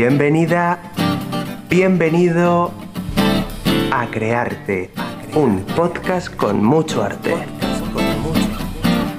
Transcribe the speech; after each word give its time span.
Bienvenida, 0.00 0.80
bienvenido 1.68 2.72
a 3.92 4.08
Crearte, 4.12 4.92
un 5.34 5.64
podcast 5.74 6.32
con 6.36 6.62
mucho 6.62 7.02
arte. 7.02 7.34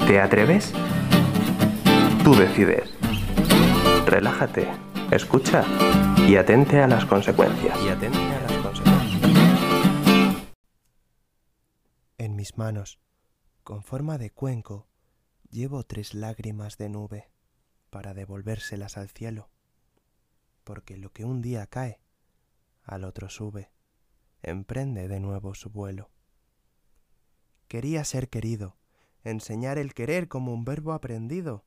¿Te 0.07 0.21
atreves? 0.21 0.71
Tú 2.23 2.33
decides. 2.33 2.93
Relájate, 4.05 4.69
escucha 5.11 5.65
y 6.25 6.37
atente 6.37 6.79
a 6.79 6.87
las 6.87 7.03
consecuencias. 7.03 7.77
Y 7.83 7.89
atente 7.89 8.17
a 8.17 8.39
las 8.39 8.53
consecuencias. 8.59 9.21
En 12.17 12.37
mis 12.37 12.57
manos, 12.57 13.01
con 13.65 13.83
forma 13.83 14.17
de 14.17 14.29
cuenco, 14.29 14.87
llevo 15.49 15.83
tres 15.83 16.13
lágrimas 16.13 16.77
de 16.77 16.87
nube 16.87 17.31
para 17.89 18.13
devolvérselas 18.13 18.97
al 18.97 19.09
cielo, 19.09 19.49
porque 20.63 20.97
lo 20.97 21.11
que 21.11 21.25
un 21.25 21.41
día 21.41 21.67
cae, 21.67 21.99
al 22.83 23.03
otro 23.03 23.29
sube, 23.29 23.71
emprende 24.41 25.07
de 25.07 25.19
nuevo 25.19 25.53
su 25.53 25.69
vuelo. 25.69 26.11
Quería 27.67 28.03
ser 28.03 28.29
querido, 28.29 28.77
enseñar 29.23 29.77
el 29.77 29.93
querer 29.93 30.27
como 30.27 30.53
un 30.53 30.65
verbo 30.65 30.93
aprendido, 30.93 31.65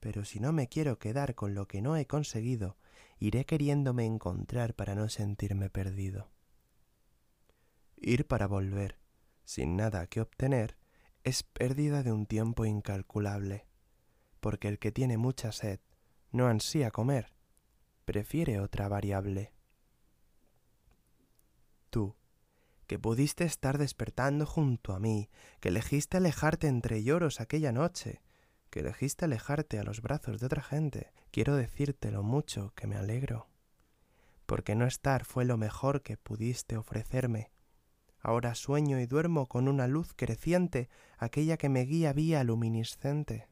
pero 0.00 0.24
si 0.24 0.40
no 0.40 0.52
me 0.52 0.68
quiero 0.68 0.98
quedar 0.98 1.34
con 1.34 1.54
lo 1.54 1.66
que 1.68 1.80
no 1.80 1.96
he 1.96 2.06
conseguido, 2.06 2.76
iré 3.18 3.44
queriéndome 3.44 4.04
encontrar 4.04 4.74
para 4.74 4.94
no 4.94 5.08
sentirme 5.08 5.70
perdido. 5.70 6.32
Ir 7.96 8.26
para 8.26 8.46
volver, 8.46 8.98
sin 9.44 9.76
nada 9.76 10.06
que 10.08 10.20
obtener, 10.20 10.76
es 11.22 11.44
pérdida 11.44 12.02
de 12.02 12.12
un 12.12 12.26
tiempo 12.26 12.64
incalculable 12.64 13.66
porque 14.42 14.66
el 14.66 14.80
que 14.80 14.90
tiene 14.90 15.16
mucha 15.16 15.52
sed 15.52 15.78
no 16.32 16.48
ansía 16.48 16.90
comer, 16.90 17.32
prefiere 18.04 18.60
otra 18.60 18.88
variable. 18.88 19.52
Tú, 21.90 22.16
que 22.86 22.98
pudiste 22.98 23.44
estar 23.44 23.78
despertando 23.78 24.46
junto 24.46 24.94
a 24.94 24.98
mí, 24.98 25.30
que 25.60 25.68
elegiste 25.68 26.16
alejarte 26.16 26.66
entre 26.66 27.02
lloros 27.02 27.40
aquella 27.40 27.72
noche, 27.72 28.22
que 28.70 28.80
elegiste 28.80 29.26
alejarte 29.26 29.78
a 29.78 29.84
los 29.84 30.00
brazos 30.02 30.40
de 30.40 30.46
otra 30.46 30.62
gente, 30.62 31.12
quiero 31.30 31.56
decirte 31.56 32.10
lo 32.10 32.22
mucho 32.22 32.72
que 32.74 32.86
me 32.86 32.96
alegro, 32.96 33.48
porque 34.46 34.74
no 34.74 34.86
estar 34.86 35.24
fue 35.24 35.44
lo 35.44 35.56
mejor 35.56 36.02
que 36.02 36.16
pudiste 36.16 36.76
ofrecerme. 36.76 37.50
Ahora 38.18 38.54
sueño 38.54 39.00
y 39.00 39.06
duermo 39.06 39.48
con 39.48 39.68
una 39.68 39.88
luz 39.88 40.14
creciente, 40.14 40.88
aquella 41.18 41.56
que 41.56 41.68
me 41.68 41.84
guía 41.84 42.12
vía 42.12 42.44
luminiscente 42.44 43.51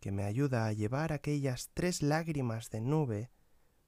que 0.00 0.12
me 0.12 0.24
ayuda 0.24 0.66
a 0.66 0.72
llevar 0.72 1.12
aquellas 1.12 1.70
tres 1.74 2.02
lágrimas 2.02 2.70
de 2.70 2.80
nube, 2.80 3.30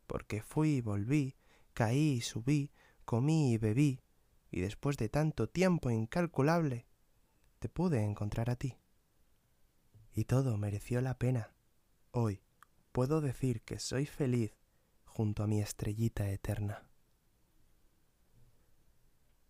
porque 0.07 0.43
fui 0.43 0.77
y 0.77 0.81
volví, 0.81 1.37
caí 1.75 2.15
y 2.15 2.21
subí, 2.21 2.73
comí 3.05 3.53
y 3.53 3.59
bebí, 3.59 4.03
y 4.51 4.61
después 4.61 4.97
de 4.97 5.09
tanto 5.09 5.49
tiempo 5.49 5.91
incalculable, 5.91 6.87
te 7.59 7.69
pude 7.69 8.03
encontrar 8.03 8.51
a 8.51 8.57
ti. 8.57 8.79
Y 10.13 10.25
todo 10.25 10.57
mereció 10.57 11.01
la 11.01 11.19
pena. 11.19 11.53
Hoy 12.11 12.43
puedo 12.93 13.21
decir 13.21 13.63
que 13.63 13.79
soy 13.79 14.07
feliz 14.07 14.57
junto 15.05 15.43
a 15.43 15.47
mi 15.47 15.61
estrellita 15.61 16.29
eterna. 16.31 16.89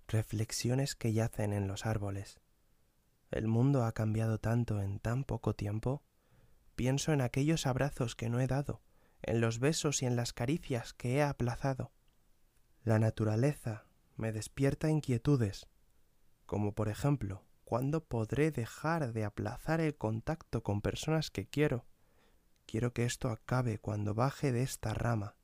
Reflexiones 0.08 0.94
que 0.94 1.12
yacen 1.12 1.52
en 1.52 1.68
los 1.68 1.86
árboles. 1.86 2.40
El 3.30 3.46
mundo 3.46 3.84
ha 3.84 3.92
cambiado 3.92 4.38
tanto 4.38 4.80
en 4.80 4.98
tan 4.98 5.24
poco 5.24 5.54
tiempo 5.54 6.02
Pienso 6.78 7.12
en 7.12 7.22
aquellos 7.22 7.66
abrazos 7.66 8.14
que 8.14 8.28
no 8.28 8.38
he 8.38 8.46
dado, 8.46 8.80
en 9.22 9.40
los 9.40 9.58
besos 9.58 10.00
y 10.00 10.06
en 10.06 10.14
las 10.14 10.32
caricias 10.32 10.92
que 10.92 11.16
he 11.16 11.22
aplazado. 11.24 11.90
La 12.84 13.00
naturaleza 13.00 13.88
me 14.14 14.30
despierta 14.30 14.88
inquietudes, 14.88 15.66
como 16.46 16.76
por 16.76 16.88
ejemplo, 16.88 17.44
¿cuándo 17.64 18.04
podré 18.04 18.52
dejar 18.52 19.12
de 19.12 19.24
aplazar 19.24 19.80
el 19.80 19.96
contacto 19.96 20.62
con 20.62 20.80
personas 20.80 21.32
que 21.32 21.48
quiero? 21.48 21.84
Quiero 22.64 22.92
que 22.92 23.06
esto 23.06 23.30
acabe 23.30 23.80
cuando 23.80 24.14
baje 24.14 24.52
de 24.52 24.62
esta 24.62 24.94
rama, 24.94 25.34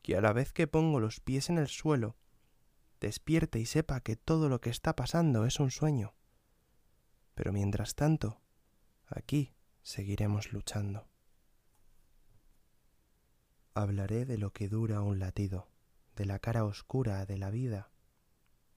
que 0.00 0.16
a 0.16 0.20
la 0.20 0.32
vez 0.32 0.52
que 0.52 0.68
pongo 0.68 1.00
los 1.00 1.18
pies 1.18 1.50
en 1.50 1.58
el 1.58 1.66
suelo, 1.66 2.14
despierte 3.00 3.58
y 3.58 3.66
sepa 3.66 3.98
que 3.98 4.14
todo 4.14 4.48
lo 4.48 4.60
que 4.60 4.70
está 4.70 4.94
pasando 4.94 5.44
es 5.44 5.58
un 5.58 5.72
sueño. 5.72 6.14
Pero 7.34 7.52
mientras 7.52 7.96
tanto, 7.96 8.40
aquí, 9.08 9.56
seguiremos 9.82 10.52
luchando. 10.52 11.08
Hablaré 13.74 14.24
de 14.24 14.38
lo 14.38 14.52
que 14.52 14.68
dura 14.68 15.00
un 15.00 15.18
latido, 15.18 15.68
de 16.14 16.24
la 16.24 16.38
cara 16.38 16.64
oscura 16.64 17.24
de 17.26 17.38
la 17.38 17.50
vida, 17.50 17.90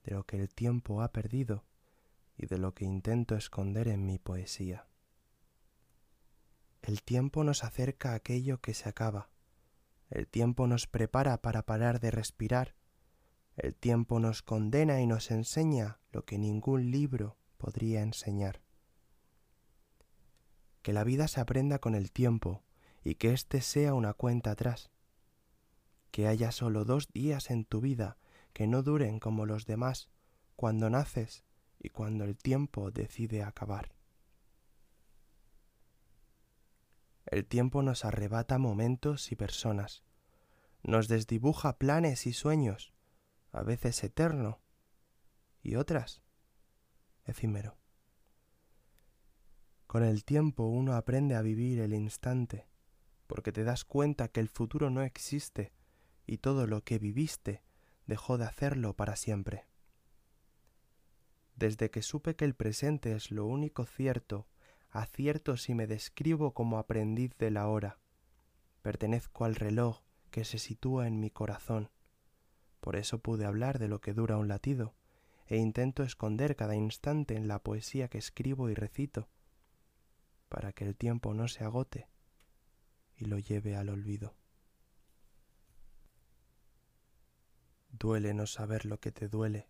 de 0.04 0.14
lo 0.14 0.24
que 0.24 0.40
el 0.40 0.48
tiempo 0.48 1.02
ha 1.02 1.12
perdido 1.12 1.64
y 2.36 2.46
de 2.46 2.58
lo 2.58 2.74
que 2.74 2.84
intento 2.84 3.36
esconder 3.36 3.88
en 3.88 4.04
mi 4.04 4.18
poesía. 4.18 4.88
El 6.82 7.02
tiempo 7.02 7.44
nos 7.44 7.64
acerca 7.64 8.12
a 8.12 8.16
aquello 8.16 8.60
que 8.60 8.74
se 8.74 8.88
acaba, 8.88 9.30
el 10.10 10.28
tiempo 10.28 10.66
nos 10.66 10.86
prepara 10.86 11.40
para 11.42 11.66
parar 11.66 12.00
de 12.00 12.10
respirar, 12.10 12.74
el 13.56 13.74
tiempo 13.74 14.20
nos 14.20 14.42
condena 14.42 15.00
y 15.00 15.06
nos 15.06 15.30
enseña 15.30 16.00
lo 16.10 16.24
que 16.24 16.38
ningún 16.38 16.90
libro 16.90 17.38
podría 17.58 18.02
enseñar 18.02 18.65
que 20.86 20.92
la 20.92 21.02
vida 21.02 21.26
se 21.26 21.40
aprenda 21.40 21.80
con 21.80 21.96
el 21.96 22.12
tiempo 22.12 22.62
y 23.02 23.16
que 23.16 23.32
éste 23.32 23.60
sea 23.60 23.92
una 23.92 24.12
cuenta 24.12 24.52
atrás. 24.52 24.92
Que 26.12 26.28
haya 26.28 26.52
solo 26.52 26.84
dos 26.84 27.08
días 27.12 27.50
en 27.50 27.64
tu 27.64 27.80
vida 27.80 28.18
que 28.52 28.68
no 28.68 28.84
duren 28.84 29.18
como 29.18 29.46
los 29.46 29.66
demás 29.66 30.10
cuando 30.54 30.88
naces 30.88 31.42
y 31.80 31.88
cuando 31.88 32.22
el 32.22 32.36
tiempo 32.36 32.92
decide 32.92 33.42
acabar. 33.42 33.96
El 37.24 37.46
tiempo 37.46 37.82
nos 37.82 38.04
arrebata 38.04 38.56
momentos 38.56 39.32
y 39.32 39.34
personas, 39.34 40.04
nos 40.84 41.08
desdibuja 41.08 41.78
planes 41.78 42.28
y 42.28 42.32
sueños, 42.32 42.94
a 43.50 43.64
veces 43.64 44.04
eterno 44.04 44.60
y 45.64 45.74
otras 45.74 46.22
efímero. 47.24 47.76
Con 49.96 50.04
el 50.04 50.26
tiempo 50.26 50.64
uno 50.64 50.92
aprende 50.94 51.36
a 51.36 51.40
vivir 51.40 51.80
el 51.80 51.94
instante, 51.94 52.66
porque 53.26 53.50
te 53.50 53.64
das 53.64 53.86
cuenta 53.86 54.28
que 54.28 54.40
el 54.40 54.50
futuro 54.50 54.90
no 54.90 55.00
existe 55.00 55.72
y 56.26 56.36
todo 56.36 56.66
lo 56.66 56.84
que 56.84 56.98
viviste 56.98 57.62
dejó 58.06 58.36
de 58.36 58.44
hacerlo 58.44 58.92
para 58.92 59.16
siempre. 59.16 59.64
Desde 61.54 61.90
que 61.90 62.02
supe 62.02 62.36
que 62.36 62.44
el 62.44 62.54
presente 62.54 63.14
es 63.14 63.30
lo 63.30 63.46
único 63.46 63.86
cierto, 63.86 64.46
acierto 64.90 65.56
si 65.56 65.74
me 65.74 65.86
describo 65.86 66.52
como 66.52 66.76
aprendiz 66.76 67.34
de 67.38 67.50
la 67.50 67.66
hora. 67.66 67.98
Pertenezco 68.82 69.46
al 69.46 69.54
reloj 69.54 70.02
que 70.30 70.44
se 70.44 70.58
sitúa 70.58 71.06
en 71.06 71.20
mi 71.20 71.30
corazón. 71.30 71.88
Por 72.82 72.96
eso 72.96 73.20
pude 73.20 73.46
hablar 73.46 73.78
de 73.78 73.88
lo 73.88 74.02
que 74.02 74.12
dura 74.12 74.36
un 74.36 74.48
latido, 74.48 74.94
e 75.46 75.56
intento 75.56 76.02
esconder 76.02 76.54
cada 76.54 76.76
instante 76.76 77.34
en 77.34 77.48
la 77.48 77.60
poesía 77.62 78.08
que 78.08 78.18
escribo 78.18 78.68
y 78.68 78.74
recito 78.74 79.30
para 80.48 80.72
que 80.72 80.84
el 80.84 80.96
tiempo 80.96 81.34
no 81.34 81.48
se 81.48 81.64
agote 81.64 82.08
y 83.16 83.26
lo 83.26 83.38
lleve 83.38 83.76
al 83.76 83.88
olvido. 83.88 84.36
Duele 87.88 88.34
no 88.34 88.46
saber 88.46 88.84
lo 88.84 89.00
que 89.00 89.10
te 89.10 89.28
duele. 89.28 89.68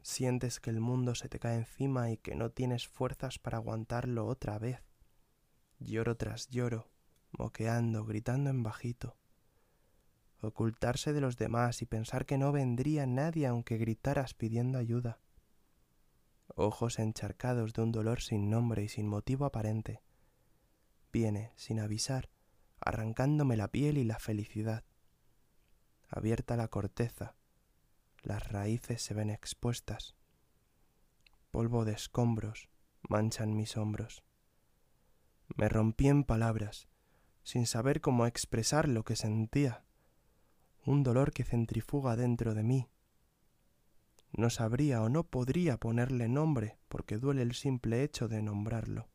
Sientes 0.00 0.58
que 0.58 0.70
el 0.70 0.80
mundo 0.80 1.14
se 1.14 1.28
te 1.28 1.38
cae 1.38 1.56
encima 1.56 2.10
y 2.10 2.16
que 2.16 2.34
no 2.34 2.50
tienes 2.50 2.88
fuerzas 2.88 3.38
para 3.38 3.58
aguantarlo 3.58 4.26
otra 4.26 4.58
vez. 4.58 4.82
Lloro 5.78 6.16
tras 6.16 6.48
lloro, 6.48 6.90
moqueando, 7.30 8.04
gritando 8.04 8.48
en 8.48 8.62
bajito. 8.62 9.18
Ocultarse 10.40 11.12
de 11.12 11.20
los 11.20 11.36
demás 11.36 11.82
y 11.82 11.86
pensar 11.86 12.24
que 12.24 12.38
no 12.38 12.52
vendría 12.52 13.06
nadie 13.06 13.46
aunque 13.46 13.76
gritaras 13.76 14.34
pidiendo 14.34 14.78
ayuda. 14.78 15.20
Ojos 16.54 16.98
encharcados 16.98 17.74
de 17.74 17.82
un 17.82 17.92
dolor 17.92 18.22
sin 18.22 18.48
nombre 18.48 18.84
y 18.84 18.88
sin 18.88 19.06
motivo 19.06 19.44
aparente 19.44 20.00
viene, 21.12 21.52
sin 21.56 21.80
avisar, 21.80 22.30
arrancándome 22.80 23.56
la 23.56 23.68
piel 23.68 23.98
y 23.98 24.04
la 24.04 24.18
felicidad. 24.18 24.84
Abierta 26.08 26.56
la 26.56 26.68
corteza, 26.68 27.36
las 28.22 28.48
raíces 28.48 29.02
se 29.02 29.14
ven 29.14 29.30
expuestas. 29.30 30.16
Polvo 31.50 31.84
de 31.84 31.92
escombros 31.92 32.68
manchan 33.08 33.54
mis 33.56 33.76
hombros. 33.76 34.22
Me 35.56 35.68
rompí 35.68 36.08
en 36.08 36.24
palabras, 36.24 36.88
sin 37.42 37.66
saber 37.66 38.00
cómo 38.00 38.26
expresar 38.26 38.88
lo 38.88 39.04
que 39.04 39.16
sentía, 39.16 39.84
un 40.84 41.02
dolor 41.02 41.32
que 41.32 41.44
centrifuga 41.44 42.16
dentro 42.16 42.54
de 42.54 42.62
mí. 42.62 42.88
No 44.32 44.50
sabría 44.50 45.02
o 45.02 45.08
no 45.08 45.24
podría 45.24 45.78
ponerle 45.78 46.28
nombre 46.28 46.78
porque 46.88 47.16
duele 47.16 47.42
el 47.42 47.54
simple 47.54 48.02
hecho 48.02 48.28
de 48.28 48.42
nombrarlo. 48.42 49.08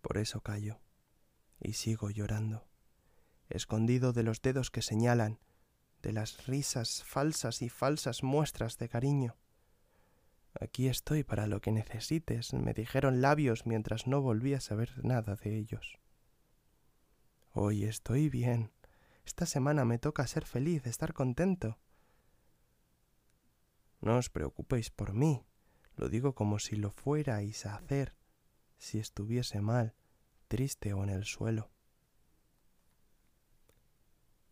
Por 0.00 0.18
eso 0.18 0.40
callo, 0.40 0.80
y 1.60 1.74
sigo 1.74 2.10
llorando, 2.10 2.66
escondido 3.48 4.12
de 4.12 4.22
los 4.22 4.40
dedos 4.42 4.70
que 4.70 4.82
señalan, 4.82 5.38
de 6.02 6.12
las 6.12 6.46
risas 6.46 7.04
falsas 7.04 7.62
y 7.62 7.68
falsas 7.68 8.22
muestras 8.22 8.78
de 8.78 8.88
cariño. 8.88 9.36
Aquí 10.58 10.88
estoy 10.88 11.22
para 11.22 11.46
lo 11.46 11.60
que 11.60 11.70
necesites, 11.70 12.52
me 12.54 12.74
dijeron 12.74 13.20
labios 13.20 13.66
mientras 13.66 14.06
no 14.06 14.20
volví 14.20 14.54
a 14.54 14.60
saber 14.60 15.04
nada 15.04 15.36
de 15.36 15.56
ellos. 15.56 15.98
Hoy 17.52 17.84
estoy 17.84 18.28
bien. 18.28 18.72
Esta 19.24 19.46
semana 19.46 19.84
me 19.84 19.98
toca 19.98 20.26
ser 20.26 20.44
feliz, 20.44 20.86
estar 20.86 21.12
contento. 21.12 21.78
No 24.00 24.16
os 24.16 24.30
preocupéis 24.30 24.90
por 24.90 25.12
mí, 25.12 25.44
lo 25.96 26.08
digo 26.08 26.34
como 26.34 26.58
si 26.58 26.76
lo 26.76 26.90
fuerais 26.90 27.66
a 27.66 27.74
hacer, 27.74 28.14
si 28.80 28.98
estuviese 28.98 29.60
mal, 29.60 29.94
triste 30.48 30.94
o 30.94 31.04
en 31.04 31.10
el 31.10 31.24
suelo. 31.24 31.70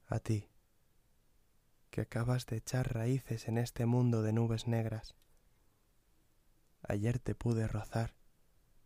A 0.06 0.20
ti, 0.20 0.48
que 1.90 2.02
acabas 2.02 2.46
de 2.46 2.58
echar 2.58 2.94
raíces 2.94 3.48
en 3.48 3.58
este 3.58 3.86
mundo 3.86 4.22
de 4.22 4.32
nubes 4.32 4.68
negras. 4.68 5.16
Ayer 6.82 7.18
te 7.18 7.34
pude 7.34 7.66
rozar, 7.66 8.14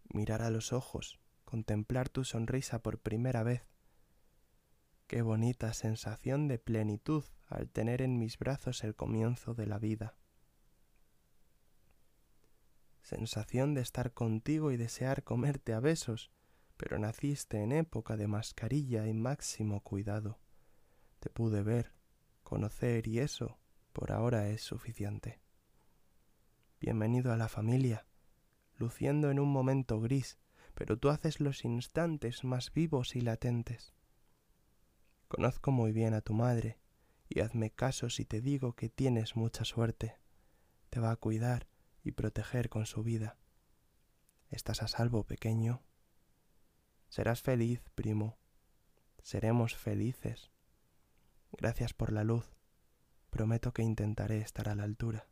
mirar 0.05 0.43
a 0.43 0.51
los 0.51 0.73
ojos, 0.73 1.21
contemplar 1.45 2.09
tu 2.09 2.25
sonrisa 2.25 2.81
por 2.81 3.01
primera 3.01 3.43
vez. 3.43 3.67
Qué 5.09 5.23
bonita 5.23 5.75
sensación 5.75 6.47
de 6.47 6.59
plenitud 6.59 7.25
al 7.47 7.69
tener 7.69 8.01
en 8.01 8.19
mis 8.19 8.39
brazos 8.39 8.85
el 8.85 8.95
comienzo 8.95 9.55
de 9.55 9.67
la 9.67 9.79
vida. 9.79 10.17
Sensación 13.15 13.75
de 13.75 13.83
estar 13.83 14.15
contigo 14.15 14.73
y 14.73 14.79
desear 14.79 15.23
comerte 15.23 15.75
a 15.75 15.81
besos, 15.81 16.33
pero 16.79 16.99
naciste 16.99 17.63
en 17.63 17.71
época 17.73 18.17
de 18.17 18.27
mascarilla 18.27 19.07
y 19.07 19.13
máximo 19.13 19.83
cuidado. 19.83 20.39
Te 21.21 21.29
pude 21.29 21.63
ver, 21.63 21.93
conocer 22.43 23.07
y 23.07 23.19
eso 23.19 23.59
por 23.93 24.13
ahora 24.13 24.49
es 24.49 24.63
suficiente. 24.63 25.43
Bienvenido 26.81 27.35
a 27.35 27.37
la 27.37 27.51
familia, 27.51 28.07
luciendo 28.79 29.31
en 29.31 29.41
un 29.41 29.53
momento 29.53 30.01
gris, 30.01 30.39
pero 30.73 30.99
tú 30.99 31.11
haces 31.11 31.39
los 31.39 31.67
instantes 31.67 32.45
más 32.45 32.73
vivos 32.73 33.15
y 33.15 33.21
latentes. 33.21 33.93
Conozco 35.29 35.71
muy 35.71 35.93
bien 35.93 36.15
a 36.15 36.23
tu 36.23 36.33
madre, 36.33 36.79
y 37.29 37.41
hazme 37.41 37.73
caso 37.73 38.09
si 38.09 38.25
te 38.25 38.41
digo 38.41 38.73
que 38.75 38.89
tienes 38.89 39.37
mucha 39.37 39.67
suerte. 39.67 40.17
Te 40.89 40.99
va 40.99 41.11
a 41.11 41.17
cuidar 41.17 41.72
y 42.03 42.13
proteger 42.13 42.69
con 42.69 42.87
su 42.87 43.03
vida. 43.03 43.37
Estás 44.49 44.83
a 44.83 44.89
salvo, 44.89 45.25
pequeño. 45.25 45.83
Serás 47.09 47.43
feliz, 47.43 47.83
primo. 47.95 48.39
Seremos 49.23 49.77
felices. 49.77 50.51
Gracias 51.53 51.93
por 51.95 52.13
la 52.13 52.25
luz. 52.25 52.57
Prometo 53.31 53.73
que 53.73 53.83
intentaré 53.83 54.39
estar 54.39 54.69
a 54.69 54.75
la 54.75 54.85
altura. 54.85 55.29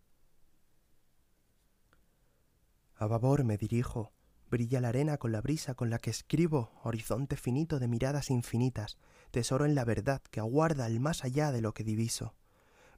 A 2.95 3.07
babor 3.07 3.45
me 3.45 3.57
dirijo. 3.57 4.13
Brilla 4.51 4.81
la 4.81 4.89
arena 4.89 5.17
con 5.17 5.33
la 5.33 5.41
brisa 5.41 5.75
con 5.75 5.91
la 5.91 5.99
que 5.99 6.11
escribo, 6.11 6.73
horizonte 6.83 7.37
finito 7.37 7.79
de 7.79 7.89
miradas 7.89 8.31
infinitas, 8.31 8.99
tesoro 9.31 9.65
en 9.65 9.75
la 9.75 9.85
verdad 9.85 10.21
que 10.31 10.41
aguarda 10.41 10.87
el 10.87 10.99
más 10.99 11.25
allá 11.25 11.53
de 11.53 11.61
lo 11.61 11.73
que 11.73 11.85
diviso. 11.85 12.35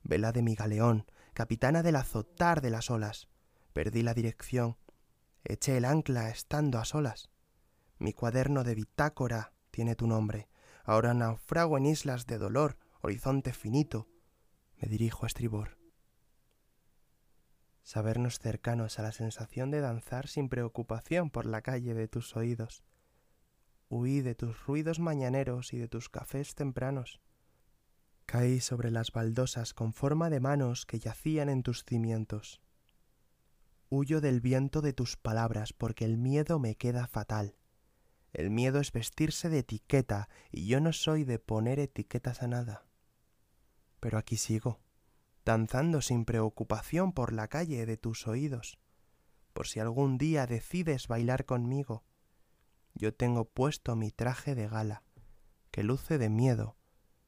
Vela 0.03 0.33
de 0.33 0.43
mi 0.43 0.55
galeón, 0.55 1.07
capitana 1.35 1.83
del 1.83 1.97
azotar 1.97 2.63
de 2.63 2.71
las 2.71 2.91
olas. 2.91 3.29
Perdí 3.73 4.03
la 4.03 4.15
dirección. 4.15 4.77
Eché 5.45 5.77
el 5.77 5.85
ancla 5.85 6.31
estando 6.31 6.79
a 6.79 6.85
solas. 6.85 7.31
Mi 7.99 8.13
cuaderno 8.13 8.65
de 8.65 8.75
bitácora 8.75 9.53
tiene 9.71 9.97
tu 9.97 10.07
nombre. 10.07 10.49
Ahora 10.85 11.15
naufrago 11.15 11.79
en 11.79 11.87
islas 11.87 12.27
de 12.27 12.39
dolor, 12.39 12.77
horizonte 13.01 13.53
finito, 13.53 14.09
me 14.81 14.89
dirijo 14.89 15.25
a 15.25 15.29
estribor. 15.29 15.79
Sabernos 17.83 18.39
cercanos 18.39 18.99
a 18.99 19.03
la 19.03 19.13
sensación 19.13 19.71
de 19.71 19.81
danzar 19.81 20.29
sin 20.29 20.49
preocupación 20.49 21.31
por 21.31 21.47
la 21.47 21.63
calle 21.63 21.95
de 21.95 22.09
tus 22.09 22.37
oídos. 22.37 22.85
Huí 23.89 24.21
de 24.21 24.35
tus 24.35 24.67
ruidos 24.67 24.99
mañaneros 24.99 25.73
y 25.73 25.79
de 25.79 25.89
tus 25.89 26.09
cafés 26.09 26.55
tempranos. 26.55 27.21
Caí 28.27 28.61
sobre 28.61 28.91
las 28.91 29.13
baldosas 29.13 29.75
con 29.75 29.93
forma 29.93 30.31
de 30.31 30.41
manos 30.41 30.87
que 30.87 30.99
yacían 30.99 31.49
en 31.49 31.63
tus 31.63 31.85
cimientos. 31.85 32.61
Huyo 33.95 34.21
del 34.21 34.41
viento 34.41 34.81
de 34.81 34.93
tus 34.93 35.17
palabras 35.17 35.73
porque 35.73 36.05
el 36.05 36.17
miedo 36.17 36.59
me 36.59 36.77
queda 36.77 37.07
fatal. 37.07 37.57
El 38.33 38.51
miedo 38.51 38.81
es 38.81 38.91
vestirse 38.93 39.51
de 39.51 39.59
etiqueta 39.59 40.29
y 40.51 40.67
yo 40.67 40.81
no 40.81 40.93
soy 40.93 41.25
de 41.25 41.39
poner 41.39 41.79
etiquetas 41.79 42.43
a 42.43 42.49
nada 42.49 42.87
pero 44.03 44.19
aquí 44.19 44.37
sigo, 44.37 44.81
danzando 45.45 46.01
sin 46.01 46.25
preocupación 46.25 47.13
por 47.13 47.33
la 47.33 47.47
calle 47.47 47.87
de 47.87 47.97
tus 47.97 48.27
oídos, 48.27 48.81
por 49.53 49.69
si 49.69 49.79
algún 49.79 50.19
día 50.19 50.49
decides 50.49 51.07
bailar 51.07 51.45
conmigo. 51.45 52.03
Yo 52.95 53.15
tengo 53.15 53.45
puesto 53.45 53.95
mi 53.95 54.11
traje 54.11 54.57
de 54.57 54.67
gala, 54.67 55.05
que 55.71 55.85
luce 55.85 56.19
de 56.19 56.31
miedo 56.31 56.77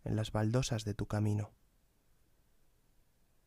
en 0.02 0.16
las 0.16 0.32
baldosas 0.32 0.84
de 0.84 0.94
tu 0.94 1.06
camino. 1.06 1.54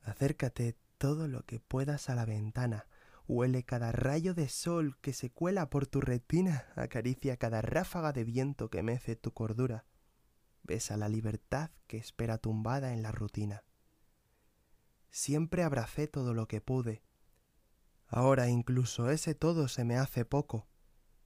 Acércate 0.04 0.78
todo 0.98 1.28
lo 1.28 1.44
que 1.44 1.60
puedas 1.60 2.10
a 2.10 2.16
la 2.16 2.24
ventana, 2.24 2.88
huele 3.28 3.64
cada 3.64 3.92
rayo 3.92 4.34
de 4.34 4.50
sol 4.50 4.98
que 5.02 5.14
se 5.14 5.30
cuela 5.30 5.70
por 5.70 5.88
tu 5.88 6.02
retina, 6.02 6.66
acaricia 6.76 7.38
cada 7.38 7.62
ráfaga 7.62 8.14
de 8.14 8.24
viento 8.24 8.70
que 8.70 8.84
mece 8.84 9.16
tu 9.16 9.32
cordura 9.34 9.86
besa 10.68 10.98
la 10.98 11.10
libertad 11.10 11.72
que 11.88 11.98
espera 11.98 12.38
tumbada 12.38 12.94
en 12.94 13.02
la 13.02 13.12
rutina. 13.12 13.64
Siempre 15.10 15.64
abracé 15.64 16.08
todo 16.08 16.34
lo 16.34 16.48
que 16.48 16.62
pude. 16.62 17.02
Ahora 18.08 18.50
incluso 18.50 19.10
ese 19.10 19.34
todo 19.34 19.70
se 19.70 19.86
me 19.86 19.98
hace 19.98 20.26
poco. 20.26 20.68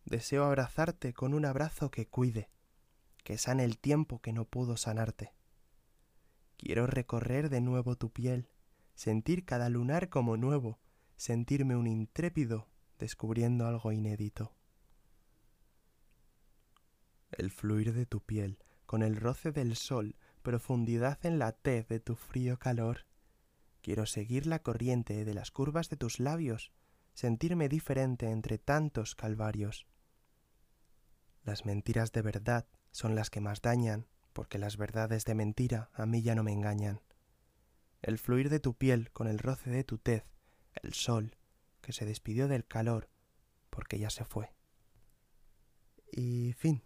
Deseo 0.06 0.46
abrazarte 0.46 1.14
con 1.14 1.34
un 1.34 1.46
abrazo 1.46 1.92
que 1.92 2.08
cuide, 2.08 2.50
que 3.24 3.38
sane 3.38 3.66
el 3.66 3.78
tiempo 3.78 4.22
que 4.22 4.32
no 4.32 4.46
pudo 4.46 4.78
sanarte. 4.78 5.34
Quiero 6.58 6.86
recorrer 6.88 7.50
de 7.50 7.62
nuevo 7.62 7.96
tu 7.96 8.12
piel, 8.12 8.48
sentir 8.94 9.46
cada 9.46 9.70
lunar 9.70 10.10
como 10.10 10.38
nuevo, 10.38 10.80
sentirme 11.22 11.76
un 11.76 11.86
intrépido 11.86 12.68
descubriendo 12.98 13.68
algo 13.68 13.92
inédito. 13.92 14.56
El 17.30 17.52
fluir 17.52 17.94
de 17.94 18.08
tu 18.08 18.22
piel, 18.22 18.58
con 18.88 19.04
el 19.04 19.16
roce 19.16 19.52
del 19.52 19.76
sol, 19.76 20.16
profundidad 20.42 21.24
en 21.24 21.38
la 21.38 21.52
tez 21.52 21.88
de 21.90 22.00
tu 22.00 22.16
frío 22.16 22.58
calor. 22.58 23.06
Quiero 23.84 24.08
seguir 24.08 24.48
la 24.48 24.64
corriente 24.64 25.24
de 25.24 25.34
las 25.36 25.52
curvas 25.52 25.90
de 25.90 25.98
tus 25.98 26.20
labios, 26.20 26.72
sentirme 27.14 27.70
diferente 27.70 28.32
entre 28.32 28.58
tantos 28.58 29.14
calvarios. 29.14 29.86
Las 31.44 31.66
mentiras 31.66 32.12
de 32.14 32.24
verdad 32.24 32.68
son 32.90 33.14
las 33.14 33.30
que 33.30 33.42
más 33.42 33.62
dañan, 33.62 34.08
porque 34.34 34.58
las 34.58 34.76
verdades 34.76 35.24
de 35.26 35.36
mentira 35.36 35.92
a 35.94 36.08
mí 36.08 36.24
ya 36.24 36.34
no 36.34 36.42
me 36.42 36.52
engañan. 36.52 37.00
El 38.02 38.18
fluir 38.18 38.50
de 38.50 38.60
tu 38.60 38.74
piel 38.74 39.12
con 39.12 39.28
el 39.28 39.38
roce 39.38 39.70
de 39.70 39.84
tu 39.84 40.00
tez, 40.00 40.26
el 40.82 40.94
sol, 40.94 41.36
que 41.82 41.94
se 41.94 42.06
despidió 42.06 42.48
del 42.48 42.66
calor, 42.66 43.10
porque 43.70 44.00
ya 44.00 44.10
se 44.10 44.26
fue. 44.26 44.52
Y 46.12 46.54
fin. 46.54 46.82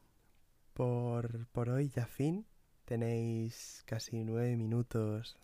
Por, 0.74 1.48
por 1.48 1.70
hoy 1.70 1.90
ya 1.90 2.06
fin. 2.06 2.46
Tenéis 2.86 3.84
casi 3.86 4.24
nueve 4.24 4.56
minutos 4.56 5.38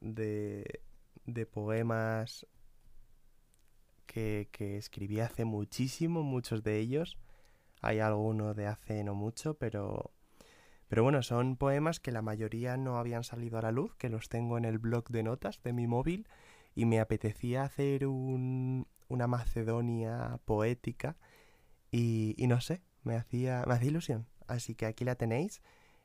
de, 0.00 0.82
de 1.26 1.46
poemas 1.46 2.46
que, 4.06 4.48
que 4.50 4.76
escribí 4.76 5.20
hace 5.20 5.44
muchísimo, 5.44 6.22
muchos 6.22 6.64
de 6.64 6.78
ellos. 6.78 7.16
Hay 7.80 8.00
alguno 8.00 8.54
de 8.54 8.66
hace 8.66 9.04
no 9.04 9.14
mucho, 9.14 9.54
pero 9.54 10.12
pero 10.88 11.02
bueno, 11.02 11.22
son 11.22 11.56
poemas 11.56 12.00
que 12.00 12.12
la 12.12 12.22
mayoría 12.22 12.78
no 12.78 12.96
habían 12.96 13.22
salido 13.22 13.58
a 13.58 13.62
la 13.62 13.72
luz, 13.72 13.94
que 13.96 14.08
los 14.08 14.30
tengo 14.30 14.56
en 14.56 14.64
el 14.64 14.78
blog 14.78 15.08
de 15.10 15.22
notas 15.22 15.62
de 15.62 15.74
mi 15.74 15.86
móvil 15.86 16.26
y 16.78 16.86
me 16.86 17.00
apetecía 17.00 17.64
hacer 17.64 18.06
un, 18.06 18.86
una 19.08 19.26
Macedonia 19.26 20.38
poética 20.44 21.16
y, 21.90 22.36
no 22.46 22.60
sé, 22.60 22.82
me 23.02 23.16
hacía, 23.16 23.64
me 23.66 23.84
ilusión 23.84 24.28
así 24.46 24.76
que 24.76 24.86
aquí 24.86 25.04
la 25.04 25.16
tenéis. 25.16 25.60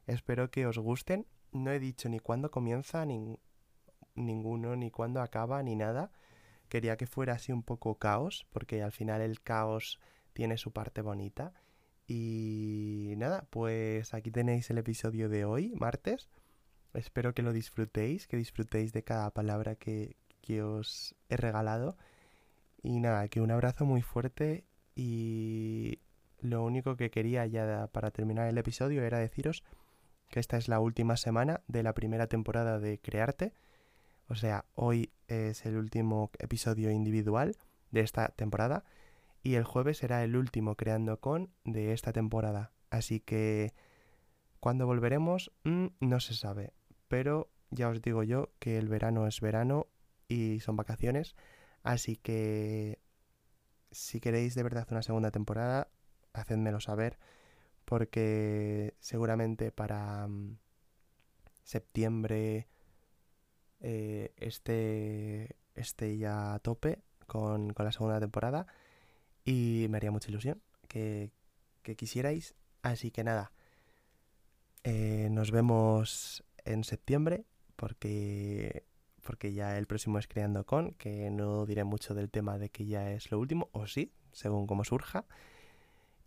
Espero 0.08 0.50
que 0.50 0.66
os 0.66 0.80
gusten. 0.80 1.28
No 1.52 1.72
he 1.72 1.80
dicho 1.80 2.10
ni 2.10 2.20
cuándo 2.20 2.50
comienza, 2.50 3.06
ni 3.06 3.38
ninguno, 4.16 4.76
ni 4.76 4.90
cuándo 4.90 5.22
acaba, 5.22 5.62
ni 5.62 5.76
nada. 5.76 6.12
Quería 6.70 6.98
que 6.98 7.06
fuera 7.06 7.34
así 7.34 7.52
un 7.52 7.62
poco 7.62 8.00
caos, 8.00 8.48
porque 8.50 8.82
al 8.82 8.92
final 8.92 9.22
el 9.22 9.42
caos 9.42 10.00
tiene 10.34 10.58
su 10.58 10.74
parte 10.74 11.04
bonita. 11.04 11.54
Y 12.08 13.14
nada, 13.18 13.46
pues 13.52 14.16
aquí 14.16 14.32
tenéis 14.32 14.72
el 14.72 14.80
episodio 14.80 15.30
de 15.30 15.46
hoy, 15.46 15.76
martes. 15.76 16.32
Espero 16.96 17.36
que 17.36 17.44
lo 17.44 17.54
disfrutéis, 17.54 18.28
que 18.28 18.38
disfrutéis 18.38 18.92
de 18.92 19.04
cada 19.04 19.30
palabra 19.30 19.76
que, 19.76 20.18
que 20.44 20.62
os 20.62 21.16
he 21.30 21.38
regalado. 21.38 21.98
Y 22.84 23.00
nada, 23.00 23.28
que 23.30 23.42
un 23.42 23.50
abrazo 23.50 23.86
muy 23.86 24.02
fuerte 24.02 24.66
y 24.96 26.00
lo 26.40 26.64
único 26.64 26.98
que 26.98 27.10
quería 27.10 27.48
ya 27.48 27.88
para 27.88 28.12
terminar 28.12 28.48
el 28.48 28.58
episodio 28.58 29.04
era 29.04 29.18
deciros 29.18 29.64
que 30.30 30.40
esta 30.40 30.58
es 30.58 30.68
la 30.68 30.80
última 30.80 31.16
semana 31.16 31.62
de 31.68 31.84
la 31.84 31.94
primera 31.94 32.28
temporada 32.28 32.80
de 32.80 33.00
Crearte. 33.00 33.54
O 34.28 34.36
sea, 34.36 34.66
hoy 34.76 35.12
es 35.28 35.66
el 35.66 35.78
último 35.78 36.32
episodio 36.40 36.92
individual 36.92 37.56
de 37.92 38.02
esta 38.02 38.28
temporada 38.30 38.84
y 39.42 39.56
el 39.56 39.64
jueves 39.64 40.00
será 40.00 40.24
el 40.24 40.36
último 40.36 40.76
Creando 40.76 41.20
con 41.20 41.52
de 41.64 41.94
esta 41.94 42.12
temporada. 42.12 42.72
Así 42.90 43.20
que 43.20 43.74
cuando 44.60 44.86
volveremos 44.88 45.52
mm, 45.64 45.88
no 46.00 46.20
se 46.20 46.34
sabe, 46.34 46.74
pero 47.08 47.50
ya 47.70 47.90
os 47.90 48.02
digo 48.02 48.24
yo 48.24 48.50
que 48.60 48.78
el 48.78 48.90
verano 48.90 49.28
es 49.28 49.40
verano 49.40 49.88
y 50.28 50.60
son 50.62 50.76
vacaciones, 50.76 51.36
así 51.84 52.18
que 52.18 53.00
si 53.92 54.20
queréis 54.20 54.56
de 54.56 54.64
verdad 54.64 54.88
una 54.92 55.04
segunda 55.04 55.32
temporada, 55.32 55.90
hacedmelo 56.34 56.80
saber 56.80 57.18
porque 57.86 58.96
seguramente 59.00 59.72
para 59.72 60.28
mm, 60.28 60.58
septiembre 61.64 62.68
eh, 63.82 64.34
esté, 64.38 66.18
ya 66.18 66.54
a 66.54 66.60
tope 66.60 67.00
con, 67.28 67.74
la 67.78 67.92
segunda 67.92 68.20
temporada 68.20 68.68
y 69.46 69.88
me 69.90 69.98
haría 69.98 70.12
mucha 70.12 70.30
ilusión 70.30 70.62
que, 70.88 71.32
quisierais. 71.98 72.56
Así 72.82 73.12
que 73.12 73.24
nada, 73.24 73.52
eh, 74.84 75.28
nos 75.32 75.52
vemos 75.52 76.44
en 76.66 76.84
septiembre 76.84 77.46
porque 77.76 78.86
porque 79.24 79.54
ya 79.54 79.78
el 79.78 79.88
próximo 79.88 80.20
es 80.20 80.28
Creando 80.28 80.66
Con, 80.66 80.92
que 80.94 81.30
no 81.32 81.66
diré 81.66 81.84
mucho 81.84 82.14
del 82.14 82.30
tema 82.30 82.58
de 82.58 82.70
que 82.70 82.86
ya 82.86 83.12
es 83.12 83.32
lo 83.32 83.40
último, 83.40 83.70
o 83.72 83.88
sí, 83.88 84.12
según 84.32 84.68
como 84.68 84.84
surja. 84.84 85.26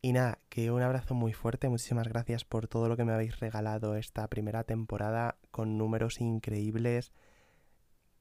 Y 0.02 0.12
nada, 0.12 0.38
que 0.48 0.70
un 0.70 0.82
abrazo 0.82 1.14
muy 1.14 1.32
fuerte, 1.32 1.68
muchísimas 1.68 2.08
gracias 2.08 2.44
por 2.44 2.68
todo 2.68 2.88
lo 2.88 2.96
que 2.96 3.04
me 3.04 3.12
habéis 3.12 3.40
regalado 3.40 3.96
esta 3.96 4.28
primera 4.28 4.64
temporada 4.64 5.36
con 5.50 5.78
números 5.78 6.20
increíbles. 6.20 7.12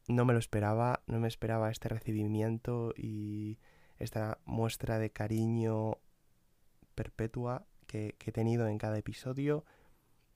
No 0.07 0.25
me 0.25 0.33
lo 0.33 0.39
esperaba, 0.39 1.03
no 1.07 1.19
me 1.19 1.27
esperaba 1.27 1.69
este 1.71 1.89
recibimiento 1.89 2.93
y 2.97 3.59
esta 3.97 4.39
muestra 4.45 4.99
de 4.99 5.11
cariño 5.11 5.97
perpetua 6.95 7.65
que, 7.87 8.15
he 8.25 8.31
tenido 8.31 8.67
en 8.67 8.77
cada 8.77 8.97
episodio, 8.97 9.65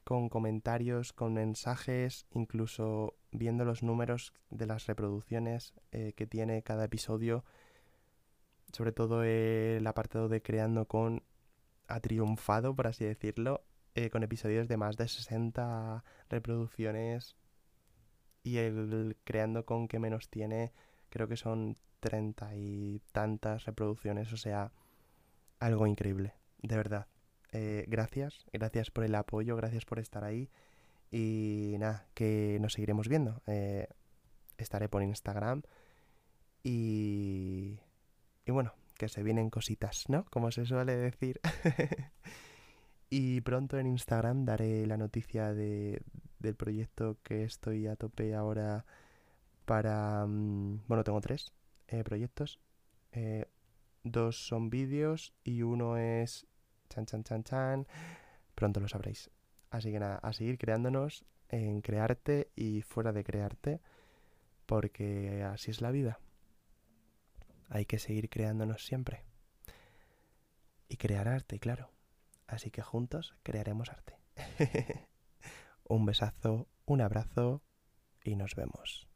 con 0.09 0.27
comentarios, 0.27 1.13
con 1.13 1.35
mensajes, 1.35 2.25
incluso 2.31 3.13
viendo 3.31 3.63
los 3.63 3.83
números 3.83 4.33
de 4.49 4.65
las 4.65 4.87
reproducciones 4.87 5.75
eh, 5.91 6.13
que 6.13 6.25
tiene 6.25 6.63
cada 6.63 6.85
episodio, 6.85 7.45
sobre 8.73 8.91
todo 8.91 9.21
el 9.23 9.85
apartado 9.85 10.27
de 10.27 10.41
creando 10.41 10.87
con 10.87 11.21
ha 11.87 11.99
triunfado, 11.99 12.75
por 12.75 12.87
así 12.87 13.05
decirlo, 13.05 13.63
eh, 13.93 14.09
con 14.09 14.23
episodios 14.23 14.67
de 14.67 14.77
más 14.77 14.97
de 14.97 15.07
60 15.07 16.03
reproducciones 16.27 17.35
y 18.41 18.57
el 18.57 19.15
creando 19.23 19.63
con 19.63 19.87
que 19.87 19.99
menos 19.99 20.27
tiene, 20.31 20.73
creo 21.09 21.27
que 21.27 21.37
son 21.37 21.77
treinta 21.99 22.55
y 22.55 22.99
tantas 23.11 23.65
reproducciones, 23.65 24.33
o 24.33 24.37
sea, 24.37 24.71
algo 25.59 25.85
increíble, 25.85 26.33
de 26.63 26.77
verdad. 26.77 27.05
Eh, 27.51 27.85
gracias, 27.87 28.45
gracias 28.53 28.91
por 28.91 29.03
el 29.03 29.15
apoyo, 29.15 29.55
gracias 29.55 29.85
por 29.85 29.99
estar 29.99 30.23
ahí 30.23 30.49
y 31.11 31.75
nada, 31.79 32.07
que 32.13 32.57
nos 32.61 32.73
seguiremos 32.73 33.07
viendo. 33.07 33.41
Eh, 33.47 33.87
estaré 34.57 34.89
por 34.89 35.01
Instagram 35.01 35.63
y, 36.63 37.79
y 38.45 38.51
bueno, 38.51 38.73
que 38.97 39.09
se 39.09 39.23
vienen 39.23 39.49
cositas, 39.49 40.09
¿no? 40.09 40.25
Como 40.25 40.51
se 40.51 40.65
suele 40.65 40.95
decir. 40.95 41.39
y 43.09 43.41
pronto 43.41 43.79
en 43.79 43.87
Instagram 43.87 44.45
daré 44.45 44.85
la 44.85 44.97
noticia 44.97 45.53
de, 45.53 46.03
del 46.39 46.55
proyecto 46.55 47.17
que 47.23 47.43
estoy 47.43 47.87
a 47.87 47.95
tope 47.95 48.35
ahora 48.35 48.85
para... 49.65 50.25
Mm, 50.27 50.81
bueno, 50.87 51.03
tengo 51.03 51.21
tres 51.21 51.53
eh, 51.87 52.03
proyectos. 52.03 52.59
Dos 54.03 54.47
son 54.47 54.69
vídeos 54.69 55.33
y 55.43 55.63
uno 55.63 55.97
es... 55.97 56.48
Chan, 57.05 57.23
chan, 57.23 57.23
chan, 57.23 57.43
chan. 57.43 57.87
Pronto 58.55 58.79
lo 58.79 58.87
sabréis. 58.87 59.29
Así 59.69 59.91
que 59.91 59.99
nada, 59.99 60.17
a 60.17 60.33
seguir 60.33 60.57
creándonos 60.57 61.25
en 61.49 61.81
crearte 61.81 62.51
y 62.55 62.81
fuera 62.81 63.11
de 63.11 63.23
crearte, 63.23 63.81
porque 64.65 65.43
así 65.43 65.71
es 65.71 65.81
la 65.81 65.91
vida 65.91 66.19
hay 67.69 67.85
que 67.85 67.99
seguir 67.99 68.29
creándonos 68.29 68.85
siempre. 68.85 69.23
Y 70.87 70.97
crear 70.97 71.27
arte, 71.27 71.59
claro. 71.59 71.91
Así 72.47 72.71
que 72.71 72.81
juntos 72.81 73.35
crearemos 73.43 73.89
arte. 73.89 74.17
un 75.87 76.05
besazo, 76.05 76.67
un 76.85 77.01
abrazo 77.01 77.61
y 78.23 78.35
nos 78.35 78.55
vemos. 78.55 79.08